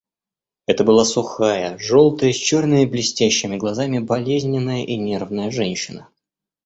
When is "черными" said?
2.35-2.85